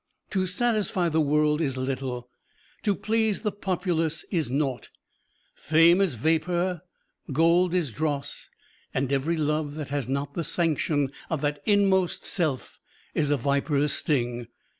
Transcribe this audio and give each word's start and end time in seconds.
To 0.31 0.47
satisfy 0.47 1.09
the 1.09 1.21
world 1.21 1.61
is 1.61 1.77
little; 1.77 2.27
to 2.81 2.95
please 2.95 3.43
the 3.43 3.51
populace 3.51 4.25
is 4.31 4.49
naught; 4.49 4.89
fame 5.53 6.01
is 6.01 6.15
vapor; 6.15 6.81
gold 7.31 7.75
is 7.75 7.91
dross; 7.91 8.49
and 8.95 9.13
every 9.13 9.37
love 9.37 9.75
that 9.75 9.89
has 9.89 10.09
not 10.09 10.33
the 10.33 10.43
sanction 10.43 11.11
of 11.29 11.41
that 11.41 11.61
Inmost 11.67 12.25
Self 12.25 12.79
is 13.13 13.29
a 13.29 13.37
viper's 13.37 13.93
sting. 13.93 14.47